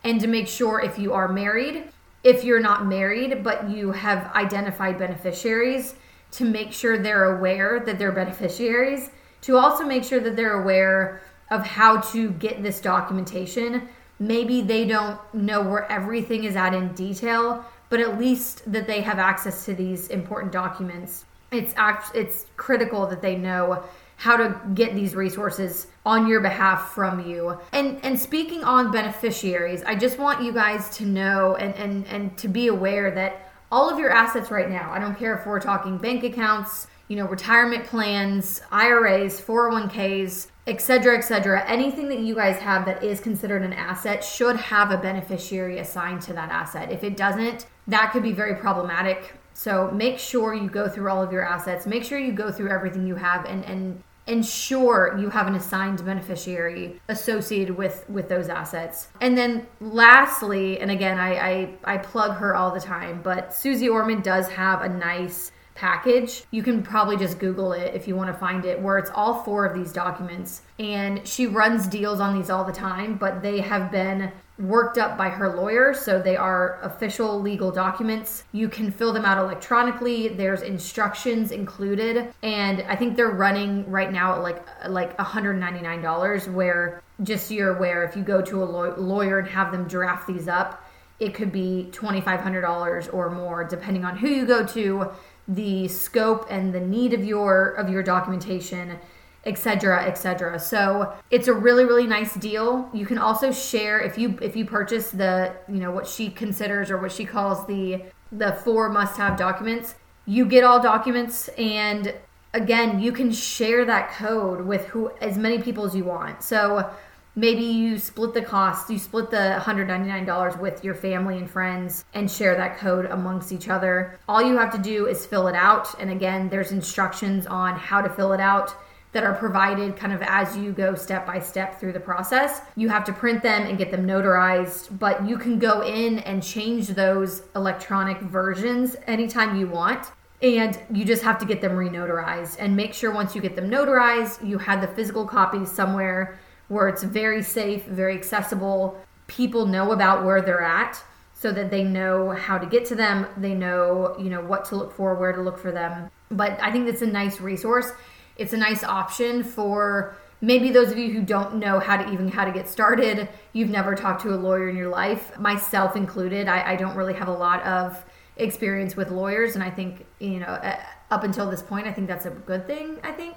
and 0.08 0.20
to 0.20 0.26
make 0.26 0.48
sure 0.48 0.80
if 0.80 0.98
you 0.98 1.12
are 1.12 1.28
married 1.28 1.84
if 2.24 2.42
you're 2.44 2.60
not 2.60 2.86
married 2.86 3.42
but 3.44 3.68
you 3.70 3.92
have 3.92 4.20
identified 4.34 4.98
beneficiaries 4.98 5.94
to 6.30 6.44
make 6.44 6.72
sure 6.72 6.98
they're 6.98 7.36
aware 7.36 7.80
that 7.80 7.98
they're 7.98 8.12
beneficiaries, 8.12 9.10
to 9.42 9.56
also 9.56 9.84
make 9.84 10.04
sure 10.04 10.20
that 10.20 10.36
they're 10.36 10.60
aware 10.60 11.22
of 11.50 11.64
how 11.64 12.00
to 12.00 12.30
get 12.32 12.62
this 12.62 12.80
documentation. 12.80 13.88
Maybe 14.18 14.60
they 14.60 14.84
don't 14.84 15.18
know 15.32 15.62
where 15.62 15.90
everything 15.90 16.44
is 16.44 16.56
at 16.56 16.74
in 16.74 16.92
detail, 16.94 17.64
but 17.88 18.00
at 18.00 18.18
least 18.18 18.70
that 18.70 18.86
they 18.86 19.00
have 19.00 19.18
access 19.18 19.64
to 19.64 19.74
these 19.74 20.08
important 20.08 20.52
documents. 20.52 21.24
It's 21.50 21.72
act- 21.76 22.14
it's 22.14 22.44
critical 22.56 23.06
that 23.06 23.22
they 23.22 23.36
know 23.36 23.82
how 24.18 24.36
to 24.36 24.60
get 24.74 24.96
these 24.96 25.14
resources 25.14 25.86
on 26.04 26.26
your 26.26 26.40
behalf 26.40 26.90
from 26.92 27.24
you. 27.28 27.56
And 27.72 28.00
and 28.02 28.18
speaking 28.18 28.64
on 28.64 28.90
beneficiaries, 28.90 29.82
I 29.84 29.94
just 29.94 30.18
want 30.18 30.42
you 30.42 30.52
guys 30.52 30.90
to 30.96 31.06
know 31.06 31.54
and 31.54 31.74
and 31.76 32.06
and 32.08 32.36
to 32.38 32.48
be 32.48 32.66
aware 32.66 33.12
that 33.12 33.50
all 33.70 33.88
of 33.88 33.98
your 33.98 34.10
assets 34.10 34.50
right 34.50 34.68
now. 34.68 34.90
I 34.90 34.98
don't 34.98 35.16
care 35.16 35.38
if 35.38 35.46
we're 35.46 35.60
talking 35.60 35.98
bank 35.98 36.24
accounts, 36.24 36.88
you 37.06 37.16
know, 37.16 37.26
retirement 37.26 37.84
plans, 37.84 38.60
IRAs, 38.72 39.40
401ks, 39.40 40.48
etc., 40.66 41.16
etc. 41.16 41.64
Anything 41.68 42.08
that 42.08 42.18
you 42.18 42.34
guys 42.34 42.56
have 42.58 42.86
that 42.86 43.04
is 43.04 43.20
considered 43.20 43.62
an 43.62 43.72
asset 43.72 44.24
should 44.24 44.56
have 44.56 44.90
a 44.90 44.98
beneficiary 44.98 45.78
assigned 45.78 46.22
to 46.22 46.32
that 46.32 46.50
asset. 46.50 46.90
If 46.90 47.04
it 47.04 47.16
doesn't, 47.16 47.66
that 47.86 48.10
could 48.12 48.24
be 48.24 48.32
very 48.32 48.56
problematic. 48.56 49.34
So 49.54 49.90
make 49.92 50.18
sure 50.18 50.54
you 50.54 50.68
go 50.68 50.88
through 50.88 51.08
all 51.08 51.22
of 51.22 51.32
your 51.32 51.44
assets. 51.44 51.86
Make 51.86 52.04
sure 52.04 52.18
you 52.18 52.32
go 52.32 52.50
through 52.50 52.70
everything 52.70 53.06
you 53.06 53.16
have 53.16 53.44
and 53.44 53.64
and 53.64 54.02
ensure 54.28 55.16
you 55.18 55.30
have 55.30 55.46
an 55.46 55.54
assigned 55.54 56.04
beneficiary 56.04 57.00
associated 57.08 57.76
with 57.76 58.08
with 58.08 58.28
those 58.28 58.48
assets 58.48 59.08
and 59.20 59.36
then 59.36 59.66
lastly 59.80 60.78
and 60.80 60.90
again 60.90 61.18
I, 61.18 61.34
I 61.34 61.94
i 61.94 61.96
plug 61.98 62.36
her 62.36 62.54
all 62.54 62.70
the 62.70 62.80
time 62.80 63.20
but 63.22 63.54
Suze 63.54 63.82
Orman 63.88 64.20
does 64.20 64.48
have 64.48 64.82
a 64.82 64.88
nice 64.88 65.50
package. 65.78 66.42
You 66.50 66.64
can 66.64 66.82
probably 66.82 67.16
just 67.16 67.38
Google 67.38 67.72
it 67.72 67.94
if 67.94 68.08
you 68.08 68.16
want 68.16 68.32
to 68.32 68.38
find 68.38 68.64
it, 68.64 68.80
where 68.82 68.98
it's 68.98 69.10
all 69.14 69.44
four 69.44 69.64
of 69.64 69.74
these 69.74 69.92
documents. 69.92 70.62
And 70.80 71.26
she 71.26 71.46
runs 71.46 71.86
deals 71.86 72.18
on 72.18 72.36
these 72.36 72.50
all 72.50 72.64
the 72.64 72.72
time, 72.72 73.16
but 73.16 73.42
they 73.42 73.60
have 73.60 73.92
been 73.92 74.32
worked 74.58 74.98
up 74.98 75.16
by 75.16 75.28
her 75.28 75.48
lawyer, 75.54 75.94
so 75.94 76.20
they 76.20 76.36
are 76.36 76.80
official 76.82 77.40
legal 77.40 77.70
documents. 77.70 78.44
You 78.52 78.68
can 78.68 78.90
fill 78.90 79.12
them 79.12 79.24
out 79.24 79.38
electronically. 79.38 80.28
There's 80.28 80.62
instructions 80.62 81.52
included, 81.52 82.32
and 82.42 82.82
I 82.82 82.96
think 82.96 83.16
they're 83.16 83.30
running 83.30 83.88
right 83.90 84.12
now 84.12 84.34
at 84.34 84.42
like 84.42 84.66
like 84.88 85.16
$199 85.16 86.52
where 86.52 87.02
just 87.22 87.48
so 87.48 87.54
you're 87.54 87.76
aware 87.76 88.04
if 88.04 88.16
you 88.16 88.22
go 88.22 88.42
to 88.42 88.62
a 88.62 88.64
lawyer 88.64 89.38
and 89.38 89.48
have 89.48 89.72
them 89.72 89.86
draft 89.86 90.26
these 90.26 90.48
up, 90.48 90.84
it 91.20 91.34
could 91.34 91.52
be 91.52 91.88
$2500 91.92 93.12
or 93.12 93.30
more 93.30 93.64
depending 93.64 94.04
on 94.04 94.16
who 94.16 94.28
you 94.28 94.46
go 94.46 94.64
to, 94.66 95.10
the 95.48 95.88
scope 95.88 96.46
and 96.50 96.74
the 96.74 96.80
need 96.80 97.14
of 97.14 97.24
your 97.24 97.70
of 97.70 97.88
your 97.88 98.02
documentation 98.02 98.98
etc 99.44 100.04
etc 100.04 100.58
so 100.58 101.14
it's 101.30 101.48
a 101.48 101.52
really 101.52 101.84
really 101.84 102.06
nice 102.06 102.34
deal. 102.34 102.88
You 102.92 103.06
can 103.06 103.18
also 103.18 103.50
share 103.50 104.00
if 104.00 104.18
you 104.18 104.38
if 104.42 104.54
you 104.54 104.64
purchase 104.64 105.10
the 105.10 105.54
you 105.68 105.78
know 105.78 105.90
what 105.90 106.06
she 106.06 106.30
considers 106.30 106.90
or 106.90 106.98
what 106.98 107.12
she 107.12 107.24
calls 107.24 107.66
the 107.66 108.02
the 108.30 108.52
four 108.64 108.90
must 108.90 109.16
have 109.16 109.38
documents 109.38 109.94
you 110.26 110.44
get 110.44 110.62
all 110.62 110.80
documents. 110.80 111.48
And 111.56 112.14
again 112.54 113.00
you 113.00 113.12
can 113.12 113.32
share 113.32 113.84
that 113.86 114.10
code 114.12 114.64
with 114.66 114.84
who 114.86 115.10
as 115.20 115.38
many 115.38 115.60
people 115.60 115.84
as 115.84 115.94
you 115.94 116.04
want. 116.04 116.42
So 116.42 116.90
maybe 117.34 117.62
you 117.62 117.98
split 117.98 118.34
the 118.34 118.42
cost 118.42 118.90
you 118.90 118.98
split 118.98 119.30
the 119.30 119.60
$199 119.60 120.60
with 120.60 120.84
your 120.84 120.94
family 120.94 121.38
and 121.38 121.50
friends 121.50 122.04
and 122.14 122.30
share 122.30 122.56
that 122.56 122.78
code 122.78 123.06
amongst 123.06 123.52
each 123.52 123.68
other. 123.68 124.18
All 124.28 124.42
you 124.42 124.58
have 124.58 124.72
to 124.72 124.78
do 124.78 125.06
is 125.06 125.24
fill 125.24 125.46
it 125.48 125.54
out. 125.54 125.98
And 126.00 126.10
again 126.10 126.48
there's 126.48 126.72
instructions 126.72 127.46
on 127.46 127.74
how 127.76 128.02
to 128.02 128.10
fill 128.10 128.32
it 128.32 128.40
out 128.40 128.74
that 129.12 129.24
are 129.24 129.34
provided 129.34 129.96
kind 129.96 130.12
of 130.12 130.22
as 130.22 130.56
you 130.56 130.72
go 130.72 130.94
step 130.94 131.26
by 131.26 131.38
step 131.38 131.80
through 131.80 131.92
the 131.92 132.00
process. 132.00 132.60
You 132.76 132.88
have 132.88 133.04
to 133.04 133.12
print 133.12 133.42
them 133.42 133.66
and 133.66 133.78
get 133.78 133.90
them 133.90 134.06
notarized, 134.06 134.98
but 134.98 135.26
you 135.26 135.38
can 135.38 135.58
go 135.58 135.80
in 135.82 136.18
and 136.20 136.42
change 136.42 136.88
those 136.88 137.42
electronic 137.56 138.20
versions 138.20 138.96
anytime 139.06 139.58
you 139.58 139.66
want. 139.66 140.12
And 140.40 140.78
you 140.92 141.04
just 141.04 141.22
have 141.22 141.38
to 141.38 141.46
get 141.46 141.60
them 141.60 141.72
renotarized 141.72 142.56
and 142.60 142.76
make 142.76 142.94
sure 142.94 143.10
once 143.10 143.34
you 143.34 143.40
get 143.40 143.56
them 143.56 143.68
notarized, 143.68 144.46
you 144.46 144.58
have 144.58 144.80
the 144.80 144.88
physical 144.88 145.26
copies 145.26 145.70
somewhere 145.70 146.38
where 146.68 146.88
it's 146.88 147.02
very 147.02 147.42
safe, 147.42 147.84
very 147.86 148.14
accessible. 148.14 149.00
People 149.26 149.66
know 149.66 149.90
about 149.90 150.24
where 150.24 150.40
they're 150.40 150.62
at 150.62 151.02
so 151.34 151.50
that 151.50 151.70
they 151.70 151.82
know 151.82 152.30
how 152.30 152.58
to 152.58 152.66
get 152.66 152.84
to 152.84 152.94
them. 152.94 153.26
They 153.36 153.54
know, 153.54 154.16
you 154.18 154.30
know, 154.30 154.40
what 154.40 154.64
to 154.66 154.76
look 154.76 154.92
for, 154.92 155.14
where 155.14 155.32
to 155.32 155.40
look 155.40 155.58
for 155.58 155.72
them. 155.72 156.10
But 156.30 156.60
I 156.62 156.70
think 156.70 156.86
that's 156.86 157.02
a 157.02 157.06
nice 157.06 157.40
resource 157.40 157.90
it's 158.38 158.52
a 158.52 158.56
nice 158.56 158.82
option 158.84 159.42
for 159.42 160.16
maybe 160.40 160.70
those 160.70 160.90
of 160.90 160.98
you 160.98 161.10
who 161.10 161.20
don't 161.20 161.56
know 161.56 161.80
how 161.80 161.96
to 161.96 162.10
even 162.12 162.28
how 162.28 162.44
to 162.44 162.52
get 162.52 162.68
started 162.68 163.28
you've 163.52 163.70
never 163.70 163.94
talked 163.94 164.22
to 164.22 164.32
a 164.32 164.36
lawyer 164.36 164.68
in 164.68 164.76
your 164.76 164.88
life 164.88 165.36
myself 165.38 165.96
included 165.96 166.48
i, 166.48 166.72
I 166.72 166.76
don't 166.76 166.96
really 166.96 167.14
have 167.14 167.28
a 167.28 167.32
lot 167.32 167.62
of 167.64 168.04
experience 168.36 168.96
with 168.96 169.10
lawyers 169.10 169.54
and 169.54 169.64
i 169.64 169.70
think 169.70 170.06
you 170.20 170.38
know 170.38 170.46
uh, 170.46 170.80
up 171.10 171.24
until 171.24 171.50
this 171.50 171.62
point 171.62 171.86
i 171.86 171.92
think 171.92 172.06
that's 172.06 172.26
a 172.26 172.30
good 172.30 172.66
thing 172.66 172.98
i 173.02 173.12
think. 173.12 173.36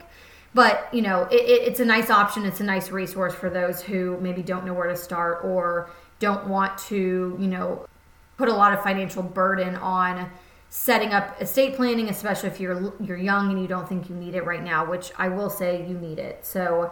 But 0.53 0.89
you 0.91 1.01
know 1.01 1.24
it, 1.31 1.41
it, 1.41 1.67
it's 1.70 1.79
a 1.79 1.86
nice 1.86 2.10
option 2.10 2.46
it's 2.46 2.60
a 2.60 2.65
nice 2.65 2.91
resource 2.91 3.34
for 3.34 3.50
those 3.50 3.81
who 3.81 4.20
maybe 4.20 4.43
don't 4.43 4.65
know 4.65 4.74
where 4.74 4.87
to 4.87 4.98
start 4.98 5.46
or 5.46 5.90
don't 6.20 6.46
want 6.48 6.77
to 6.90 7.37
you 7.40 7.48
know 7.48 7.85
put 8.37 8.50
a 8.50 8.53
lot 8.53 8.74
of 8.74 8.83
financial 8.83 9.24
burden 9.24 9.75
on 9.77 10.29
setting 10.72 11.12
up 11.12 11.40
estate 11.42 11.75
planning, 11.75 12.07
especially 12.07 12.50
if 12.50 12.60
you're 12.60 12.94
you're 13.03 13.18
young 13.18 13.51
and 13.51 13.62
you 13.62 13.68
don't 13.68 13.88
think 13.88 14.10
you 14.10 14.16
need 14.16 14.34
it 14.34 14.46
right 14.46 14.64
now, 14.64 14.90
which 14.90 15.12
I 15.18 15.27
will 15.27 15.50
say 15.50 15.86
you 15.86 15.94
need 15.94 16.18
it. 16.18 16.46
So 16.46 16.92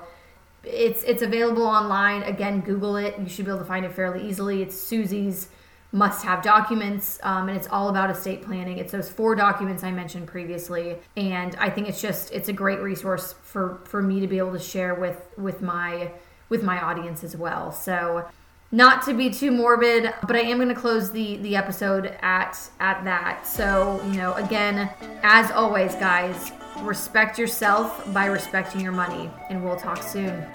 it's 0.63 1.01
it's 1.03 1.21
available 1.21 1.65
online. 1.65 2.21
Again, 2.23 2.59
Google 2.59 2.97
it. 2.97 3.17
You 3.17 3.29
should 3.29 3.45
be 3.45 3.51
able 3.51 3.61
to 3.61 3.65
find 3.65 3.85
it 3.85 3.93
fairly 3.93 4.27
easily. 4.27 4.61
It's 4.61 4.79
Suze's 4.79 5.47
must-have 5.91 6.43
documents, 6.43 7.19
um, 7.23 7.47
and 7.47 7.57
it's 7.57 7.67
all 7.71 7.89
about 7.89 8.11
estate 8.11 8.43
planning. 8.43 8.77
It's 8.77 8.91
those 8.91 9.09
four 9.09 9.33
documents 9.33 9.83
I 9.83 9.91
mentioned 9.91 10.27
previously, 10.27 10.97
and 11.15 11.55
I 11.55 11.69
think 11.69 11.87
it's 11.87 12.01
just 12.01 12.33
it's 12.33 12.49
a 12.49 12.53
great 12.53 12.81
resource 12.81 13.33
for 13.41 13.79
for 13.85 14.01
me 14.01 14.19
to 14.19 14.27
be 14.27 14.39
able 14.39 14.51
to 14.51 14.59
share 14.59 14.93
with 14.93 15.25
with 15.37 15.61
my 15.61 16.11
with 16.49 16.63
my 16.63 16.81
audience 16.81 17.23
as 17.23 17.37
well. 17.37 17.71
So 17.71 18.27
not 18.71 19.03
to 19.05 19.13
be 19.13 19.29
too 19.29 19.51
morbid, 19.51 20.13
but 20.27 20.35
I 20.35 20.41
am 20.41 20.57
going 20.57 20.69
to 20.69 20.75
close 20.75 21.11
the 21.11 21.37
the 21.37 21.55
episode 21.55 22.17
at 22.21 22.59
at 22.79 23.03
that. 23.03 23.47
So, 23.47 24.01
you 24.05 24.13
know, 24.13 24.33
again, 24.33 24.89
as 25.23 25.51
always, 25.51 25.95
guys, 25.95 26.51
respect 26.81 27.39
yourself 27.39 28.11
by 28.13 28.25
respecting 28.25 28.81
your 28.81 28.91
money, 28.91 29.29
and 29.49 29.63
we'll 29.63 29.77
talk 29.77 30.03
soon. 30.03 30.45